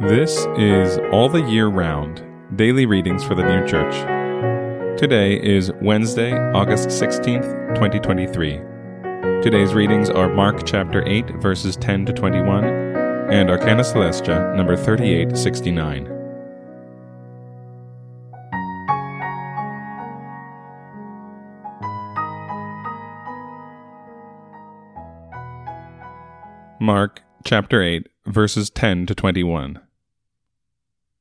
This 0.00 0.44
is 0.58 0.98
All 1.12 1.28
the 1.28 1.42
Year 1.42 1.68
Round 1.68 2.20
Daily 2.56 2.84
Readings 2.84 3.22
for 3.22 3.36
the 3.36 3.44
New 3.44 3.64
Church. 3.64 3.94
Today 4.98 5.40
is 5.40 5.70
Wednesday, 5.80 6.32
August 6.52 6.88
16th, 6.88 7.74
2023. 7.76 8.60
Today's 9.40 9.72
readings 9.72 10.10
are 10.10 10.28
Mark 10.28 10.66
chapter 10.66 11.06
8, 11.06 11.36
verses 11.36 11.76
10 11.76 12.06
to 12.06 12.12
21, 12.12 12.64
and 13.30 13.48
Arcana 13.48 13.84
Coelestia, 13.84 14.56
number 14.56 14.76
3869. 14.76 16.10
Mark 26.80 27.22
chapter 27.44 27.82
8, 27.82 28.08
verses 28.24 28.70
10 28.70 29.04
to 29.06 29.14
21. 29.14 29.78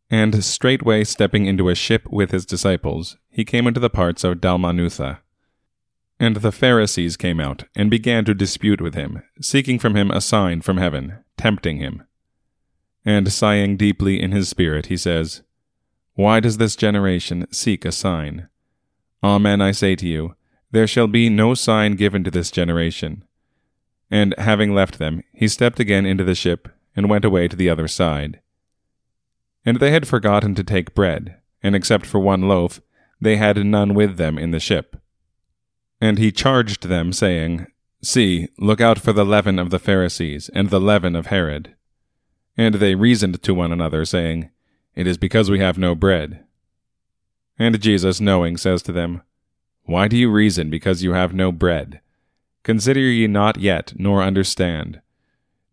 And 0.09 0.43
straightway 0.43 1.03
stepping 1.03 1.47
into 1.47 1.67
a 1.67 1.75
ship 1.75 2.07
with 2.09 2.31
his 2.31 2.45
disciples, 2.45 3.17
he 3.29 3.43
came 3.43 3.67
into 3.67 3.81
the 3.81 3.89
parts 3.89 4.23
of 4.23 4.37
Dalmanutha. 4.37 5.19
And 6.19 6.37
the 6.37 6.53
Pharisees 6.53 7.17
came 7.17 7.41
out, 7.41 7.65
and 7.75 7.89
began 7.89 8.23
to 8.25 8.33
dispute 8.33 8.79
with 8.79 8.95
him, 8.95 9.21
seeking 9.41 9.79
from 9.79 9.95
him 9.95 10.11
a 10.11 10.21
sign 10.21 10.61
from 10.61 10.77
heaven, 10.77 11.17
tempting 11.35 11.77
him. 11.77 12.03
And 13.03 13.33
sighing 13.33 13.75
deeply 13.75 14.21
in 14.21 14.31
his 14.31 14.47
spirit, 14.47 14.85
he 14.85 14.95
says, 14.95 15.41
Why 16.13 16.39
does 16.39 16.57
this 16.57 16.77
generation 16.77 17.51
seek 17.51 17.83
a 17.83 17.91
sign? 17.91 18.47
Amen, 19.21 19.61
I 19.61 19.71
say 19.71 19.95
to 19.97 20.07
you, 20.07 20.35
there 20.71 20.87
shall 20.87 21.07
be 21.07 21.29
no 21.29 21.53
sign 21.53 21.95
given 21.95 22.23
to 22.23 22.31
this 22.31 22.49
generation. 22.49 23.25
And 24.13 24.35
having 24.37 24.75
left 24.75 24.99
them, 24.99 25.23
he 25.33 25.47
stepped 25.47 25.79
again 25.79 26.05
into 26.05 26.23
the 26.23 26.35
ship, 26.35 26.69
and 26.95 27.09
went 27.09 27.25
away 27.25 27.47
to 27.47 27.55
the 27.55 27.67
other 27.67 27.87
side. 27.87 28.41
And 29.65 29.79
they 29.79 29.89
had 29.89 30.07
forgotten 30.07 30.53
to 30.53 30.63
take 30.63 30.93
bread, 30.93 31.37
and 31.63 31.75
except 31.75 32.05
for 32.05 32.19
one 32.19 32.47
loaf, 32.47 32.79
they 33.19 33.37
had 33.37 33.57
none 33.65 33.95
with 33.95 34.17
them 34.17 34.37
in 34.37 34.51
the 34.51 34.59
ship. 34.59 34.97
And 35.99 36.19
he 36.19 36.31
charged 36.31 36.87
them, 36.87 37.11
saying, 37.11 37.65
See, 38.03 38.49
look 38.59 38.79
out 38.79 38.99
for 38.99 39.13
the 39.13 39.25
leaven 39.25 39.57
of 39.57 39.71
the 39.71 39.79
Pharisees, 39.79 40.47
and 40.49 40.69
the 40.69 40.79
leaven 40.79 41.15
of 41.15 41.25
Herod. 41.25 41.73
And 42.55 42.75
they 42.75 42.93
reasoned 42.93 43.41
to 43.41 43.55
one 43.55 43.71
another, 43.71 44.05
saying, 44.05 44.51
It 44.93 45.07
is 45.07 45.17
because 45.17 45.49
we 45.49 45.57
have 45.57 45.79
no 45.79 45.95
bread. 45.95 46.43
And 47.57 47.81
Jesus, 47.81 48.21
knowing, 48.21 48.57
says 48.57 48.83
to 48.83 48.91
them, 48.91 49.23
Why 49.85 50.07
do 50.07 50.15
you 50.15 50.29
reason 50.29 50.69
because 50.69 51.01
you 51.01 51.13
have 51.13 51.33
no 51.33 51.51
bread? 51.51 51.99
Consider 52.63 53.01
ye 53.01 53.27
not 53.27 53.57
yet, 53.59 53.93
nor 53.97 54.23
understand. 54.23 55.01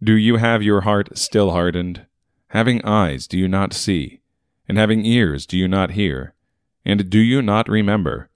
Do 0.03 0.15
you 0.15 0.37
have 0.37 0.63
your 0.63 0.83
heart 0.83 1.17
still 1.17 1.53
hardened? 1.53 2.07
Having 2.49 2.85
eyes, 2.85 3.27
do 3.29 3.39
you 3.39 3.47
not 3.47 3.73
see? 3.73 4.21
And 4.69 4.77
having 4.77 5.05
ears, 5.05 5.47
do 5.47 5.57
you 5.57 5.69
not 5.69 5.93
hear? 5.93 6.35
And 6.85 7.09
do 7.09 7.19
you 7.19 7.43
not 7.43 7.69
remember? 7.69 8.29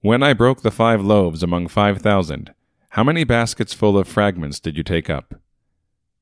When 0.00 0.22
I 0.22 0.32
broke 0.32 0.62
the 0.62 0.70
five 0.70 1.00
loaves 1.00 1.42
among 1.42 1.68
five 1.68 2.02
thousand, 2.02 2.54
how 2.90 3.04
many 3.04 3.24
baskets 3.24 3.74
full 3.74 3.96
of 3.98 4.06
fragments 4.06 4.60
did 4.60 4.76
you 4.76 4.82
take 4.82 5.08
up? 5.08 5.34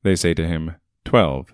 They 0.02 0.16
say 0.16 0.34
to 0.34 0.46
him, 0.46 0.76
Twelve. 1.04 1.52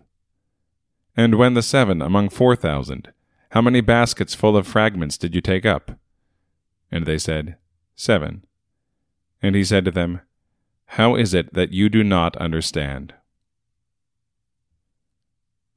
And 1.17 1.37
when 1.37 1.55
the 1.55 1.63
seven 1.63 2.03
among 2.03 2.29
four 2.29 2.55
thousand, 2.55 3.13
how 3.51 3.61
many 3.61 3.81
baskets 3.81 4.35
full 4.35 4.57
of 4.57 4.67
fragments 4.67 5.19
did 5.19 5.35
you 5.35 5.41
take 5.41 5.67
up? 5.67 5.93
And 6.91 7.07
they 7.07 7.19
said, 7.19 7.57
Seven. 7.97 8.45
And 9.43 9.57
he 9.57 9.65
said 9.65 9.85
to 9.85 9.91
them, 9.91 10.21
How 10.87 11.17
is 11.17 11.35
it 11.35 11.53
that 11.55 11.73
you 11.73 11.89
do 11.89 12.05
not 12.05 12.37
understand? 12.37 13.15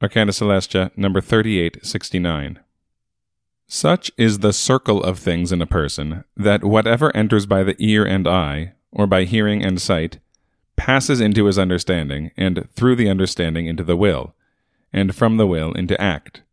Arcana 0.01 0.31
Coelestia, 0.31 0.91
number 0.95 1.19
3869. 1.19 2.59
Such 3.67 4.11
is 4.17 4.39
the 4.39 4.53
circle 4.53 5.03
of 5.03 5.17
things 5.17 5.51
in 5.51 5.61
a 5.61 5.65
person 5.65 6.23
that 6.37 6.63
whatever 6.63 7.15
enters 7.15 7.47
by 7.47 7.63
the 7.63 7.75
ear 7.79 8.05
and 8.05 8.27
eye, 8.27 8.73
or 8.91 9.07
by 9.07 9.23
hearing 9.23 9.63
and 9.63 9.81
sight, 9.81 10.19
passes 10.75 11.19
into 11.19 11.45
his 11.45 11.57
understanding, 11.57 12.31
and 12.37 12.67
through 12.75 12.95
the 12.95 13.09
understanding 13.09 13.65
into 13.65 13.83
the 13.83 13.97
will, 13.97 14.35
and 14.93 15.15
from 15.15 15.37
the 15.37 15.47
will 15.47 15.71
into 15.71 15.99
act. 15.99 16.43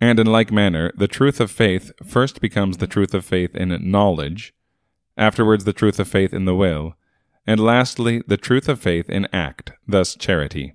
And 0.00 0.20
in 0.20 0.26
like 0.26 0.52
manner, 0.52 0.92
the 0.96 1.08
truth 1.08 1.40
of 1.40 1.50
faith 1.50 1.90
first 2.06 2.40
becomes 2.40 2.76
the 2.76 2.86
truth 2.86 3.14
of 3.14 3.24
faith 3.24 3.56
in 3.56 3.76
knowledge, 3.90 4.54
afterwards 5.18 5.64
the 5.64 5.72
truth 5.72 5.98
of 5.98 6.08
faith 6.08 6.32
in 6.32 6.44
the 6.46 6.54
will, 6.54 6.94
and 7.46 7.60
lastly 7.60 8.22
the 8.26 8.36
truth 8.36 8.68
of 8.68 8.80
faith 8.80 9.10
in 9.10 9.26
act, 9.32 9.72
thus 9.86 10.14
charity. 10.14 10.74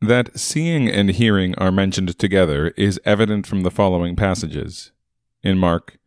That 0.00 0.38
seeing 0.38 0.88
and 0.88 1.10
hearing 1.10 1.54
are 1.56 1.70
mentioned 1.70 2.18
together 2.18 2.68
is 2.76 3.00
evident 3.04 3.46
from 3.46 3.62
the 3.62 3.70
following 3.70 4.16
passages. 4.16 4.92
In 5.42 5.58
Mark, 5.58 5.98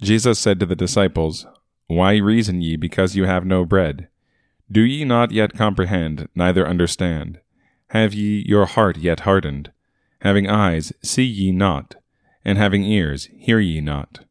Jesus 0.00 0.38
said 0.38 0.60
to 0.60 0.66
the 0.66 0.76
disciples, 0.76 1.46
Why 1.88 2.16
reason 2.16 2.62
ye 2.62 2.76
because 2.76 3.16
you 3.16 3.24
have 3.24 3.44
no 3.44 3.64
bread? 3.64 4.08
Do 4.70 4.82
ye 4.82 5.04
not 5.04 5.32
yet 5.32 5.54
comprehend, 5.54 6.28
neither 6.34 6.66
understand? 6.66 7.40
Have 7.88 8.14
ye 8.14 8.44
your 8.46 8.66
heart 8.66 8.96
yet 8.96 9.20
hardened? 9.20 9.72
Having 10.20 10.48
eyes, 10.48 10.92
see 11.02 11.24
ye 11.24 11.50
not? 11.50 11.96
And 12.44 12.58
having 12.58 12.84
ears, 12.84 13.28
hear 13.36 13.58
ye 13.58 13.80
not? 13.80 14.24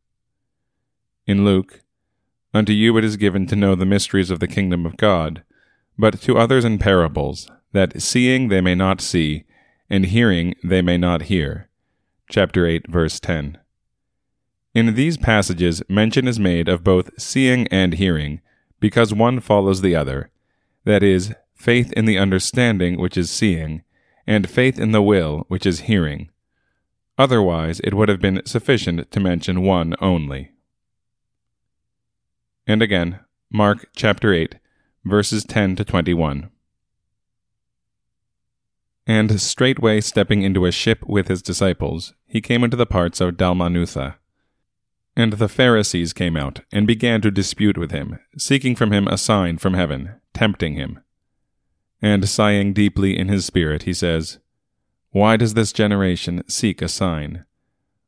In 1.27 1.43
Luke, 1.43 1.81
Unto 2.53 2.73
you 2.73 2.97
it 2.97 3.03
is 3.03 3.17
given 3.17 3.45
to 3.47 3.55
know 3.55 3.75
the 3.75 3.85
mysteries 3.85 4.29
of 4.29 4.39
the 4.39 4.47
kingdom 4.47 4.85
of 4.85 4.97
God, 4.97 5.43
but 5.97 6.21
to 6.21 6.37
others 6.37 6.65
in 6.65 6.77
parables, 6.77 7.49
that 7.71 8.01
seeing 8.01 8.49
they 8.49 8.61
may 8.61 8.75
not 8.75 8.99
see, 8.99 9.45
and 9.89 10.05
hearing 10.05 10.55
they 10.63 10.81
may 10.81 10.97
not 10.97 11.23
hear. 11.23 11.69
Chapter 12.29 12.65
8, 12.65 12.89
verse 12.89 13.19
10. 13.19 13.57
In 14.73 14.95
these 14.95 15.17
passages, 15.17 15.83
mention 15.89 16.27
is 16.27 16.39
made 16.39 16.67
of 16.67 16.83
both 16.83 17.11
seeing 17.21 17.67
and 17.67 17.93
hearing, 17.93 18.41
because 18.79 19.13
one 19.13 19.39
follows 19.39 19.81
the 19.81 19.95
other, 19.95 20.31
that 20.85 21.03
is, 21.03 21.33
faith 21.53 21.91
in 21.93 22.05
the 22.05 22.17
understanding, 22.17 22.99
which 22.99 23.17
is 23.17 23.29
seeing, 23.29 23.83
and 24.25 24.49
faith 24.49 24.79
in 24.79 24.91
the 24.91 25.01
will, 25.01 25.45
which 25.47 25.65
is 25.65 25.81
hearing. 25.81 26.29
Otherwise, 27.17 27.79
it 27.81 27.93
would 27.93 28.09
have 28.09 28.19
been 28.19 28.41
sufficient 28.45 29.11
to 29.11 29.19
mention 29.19 29.61
one 29.61 29.93
only. 30.01 30.50
And 32.71 32.81
again, 32.81 33.19
Mark 33.51 33.89
chapter 33.97 34.33
8, 34.33 34.55
verses 35.03 35.43
10 35.43 35.75
to 35.75 35.83
21. 35.83 36.49
And 39.05 39.41
straightway 39.41 39.99
stepping 39.99 40.43
into 40.43 40.65
a 40.65 40.71
ship 40.71 41.03
with 41.05 41.27
his 41.27 41.41
disciples, 41.41 42.13
he 42.25 42.39
came 42.39 42.63
into 42.63 42.77
the 42.77 42.85
parts 42.85 43.19
of 43.19 43.35
Dalmanutha. 43.35 44.15
And 45.17 45.33
the 45.33 45.49
Pharisees 45.49 46.13
came 46.13 46.37
out, 46.37 46.61
and 46.71 46.87
began 46.87 47.19
to 47.19 47.29
dispute 47.29 47.77
with 47.77 47.91
him, 47.91 48.17
seeking 48.37 48.77
from 48.77 48.93
him 48.93 49.05
a 49.05 49.17
sign 49.17 49.57
from 49.57 49.73
heaven, 49.73 50.21
tempting 50.33 50.75
him. 50.75 51.01
And 52.01 52.29
sighing 52.29 52.71
deeply 52.71 53.19
in 53.19 53.27
his 53.27 53.43
spirit, 53.43 53.83
he 53.83 53.93
says, 53.93 54.39
Why 55.09 55.35
does 55.35 55.55
this 55.55 55.73
generation 55.73 56.41
seek 56.47 56.81
a 56.81 56.87
sign? 56.87 57.43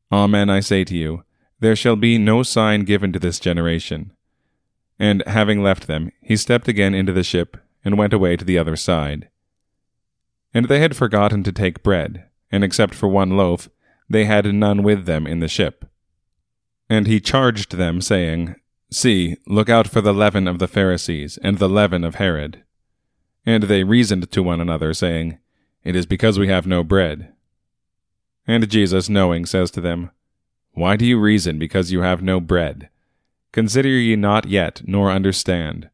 Amen, 0.09 0.49
I 0.49 0.61
say 0.61 0.85
to 0.85 0.95
you, 0.95 1.25
there 1.59 1.75
shall 1.75 1.97
be 1.97 2.17
no 2.17 2.43
sign 2.43 2.85
given 2.85 3.11
to 3.11 3.19
this 3.19 3.41
generation. 3.41 4.13
And 5.03 5.21
having 5.27 5.61
left 5.61 5.87
them, 5.87 6.13
he 6.21 6.37
stepped 6.37 6.69
again 6.69 6.93
into 6.93 7.11
the 7.11 7.25
ship, 7.25 7.57
and 7.83 7.97
went 7.97 8.13
away 8.13 8.37
to 8.37 8.45
the 8.45 8.57
other 8.57 8.77
side. 8.77 9.27
And 10.53 10.69
they 10.69 10.79
had 10.79 10.95
forgotten 10.95 11.43
to 11.43 11.51
take 11.51 11.83
bread, 11.83 12.29
and 12.49 12.63
except 12.63 12.95
for 12.95 13.09
one 13.09 13.35
loaf, 13.35 13.67
they 14.09 14.23
had 14.23 14.45
none 14.53 14.81
with 14.81 15.03
them 15.05 15.27
in 15.27 15.41
the 15.41 15.49
ship. 15.49 15.83
And 16.89 17.05
he 17.05 17.19
charged 17.19 17.75
them, 17.75 17.99
saying, 17.99 18.55
See, 18.91 19.35
look 19.45 19.67
out 19.67 19.89
for 19.89 19.99
the 19.99 20.13
leaven 20.13 20.47
of 20.47 20.59
the 20.59 20.69
Pharisees, 20.69 21.37
and 21.43 21.57
the 21.57 21.67
leaven 21.67 22.05
of 22.05 22.15
Herod. 22.15 22.63
And 23.45 23.63
they 23.63 23.83
reasoned 23.83 24.31
to 24.31 24.41
one 24.41 24.61
another, 24.61 24.93
saying, 24.93 25.37
It 25.83 25.97
is 25.97 26.05
because 26.05 26.39
we 26.39 26.47
have 26.47 26.65
no 26.65 26.81
bread. 26.81 27.33
And 28.47 28.69
Jesus, 28.69 29.09
knowing, 29.09 29.45
says 29.47 29.69
to 29.71 29.81
them, 29.81 30.11
Why 30.71 30.95
do 30.95 31.05
you 31.05 31.19
reason 31.19 31.59
because 31.59 31.91
you 31.91 32.03
have 32.03 32.23
no 32.23 32.39
bread? 32.39 32.87
Consider 33.53 33.87
ye 33.87 34.17
not 34.17 34.47
yet, 34.47 34.81
nor 34.85 35.11
understand. 35.11 35.89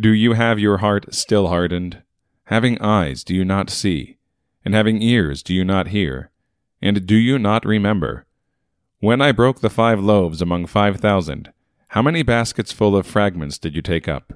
Do 0.00 0.10
you 0.10 0.32
have 0.32 0.58
your 0.58 0.78
heart 0.78 1.14
still 1.14 1.48
hardened? 1.48 2.02
Having 2.44 2.80
eyes, 2.80 3.22
do 3.22 3.34
you 3.34 3.44
not 3.44 3.68
see? 3.68 4.16
And 4.64 4.74
having 4.74 5.02
ears, 5.02 5.42
do 5.42 5.52
you 5.54 5.64
not 5.64 5.88
hear? 5.88 6.30
And 6.80 7.06
do 7.06 7.14
you 7.14 7.38
not 7.38 7.64
remember? 7.66 8.24
When 9.00 9.20
I 9.20 9.32
broke 9.32 9.60
the 9.60 9.70
five 9.70 10.00
loaves 10.00 10.40
among 10.40 10.66
five 10.66 10.96
thousand, 10.96 11.52
how 11.88 12.02
many 12.02 12.22
baskets 12.22 12.72
full 12.72 12.96
of 12.96 13.06
fragments 13.06 13.58
did 13.58 13.76
you 13.76 13.82
take 13.82 14.08
up? 14.08 14.32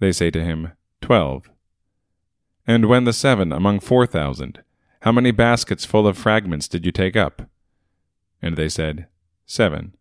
They 0.00 0.12
say 0.12 0.30
to 0.30 0.44
him, 0.44 0.72
Twelve. 1.00 1.50
And 2.66 2.86
when 2.86 3.04
the 3.04 3.12
seven 3.12 3.52
among 3.52 3.80
four 3.80 4.06
thousand, 4.06 4.62
how 5.00 5.12
many 5.12 5.30
baskets 5.30 5.84
full 5.84 6.06
of 6.06 6.18
fragments 6.18 6.68
did 6.68 6.84
you 6.84 6.92
take 6.92 7.16
up? 7.16 7.42
And 8.42 8.56
they 8.56 8.68
said, 8.68 9.06
Seven. 9.46 9.94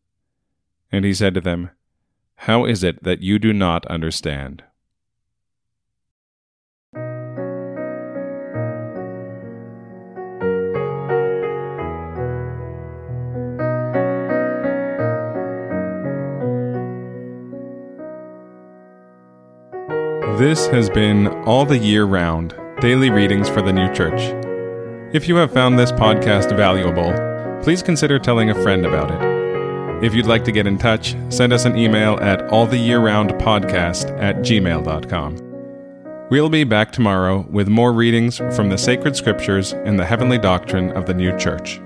And 0.93 1.03
he 1.03 1.13
said 1.15 1.33
to 1.33 1.41
them, 1.41 1.71
How 2.35 2.65
is 2.65 2.83
it 2.83 3.01
that 3.03 3.23
you 3.23 3.39
do 3.39 3.51
not 3.51 3.83
understand? 3.87 4.63
This 20.37 20.67
has 20.67 20.91
been 20.91 21.27
All 21.45 21.65
the 21.65 21.79
Year 21.79 22.05
Round 22.05 22.53
Daily 22.81 23.09
Readings 23.09 23.49
for 23.49 23.63
the 23.63 23.73
New 23.73 23.91
Church. 23.95 24.21
If 25.11 25.27
you 25.27 25.37
have 25.37 25.51
found 25.51 25.79
this 25.79 25.91
podcast 25.91 26.55
valuable, 26.55 27.13
please 27.63 27.81
consider 27.81 28.19
telling 28.19 28.51
a 28.51 28.61
friend 28.61 28.85
about 28.85 29.09
it. 29.09 29.32
If 30.03 30.13
you'd 30.13 30.25
like 30.25 30.43
to 30.43 30.51
get 30.51 30.67
in 30.67 30.77
touch, 30.77 31.15
send 31.29 31.53
us 31.53 31.63
an 31.63 31.77
email 31.77 32.19
at 32.19 32.39
alltheyearroundpodcast 32.49 34.19
at 34.19 34.35
gmail.com. 34.39 35.37
We'll 36.29 36.49
be 36.49 36.65
back 36.65 36.91
tomorrow 36.91 37.47
with 37.49 37.69
more 37.69 37.93
readings 37.93 38.39
from 38.53 38.67
the 38.67 38.77
sacred 38.77 39.15
scriptures 39.15 39.71
and 39.71 39.97
the 39.97 40.05
heavenly 40.05 40.37
doctrine 40.37 40.91
of 40.91 41.05
the 41.05 41.13
new 41.13 41.37
church. 41.37 41.79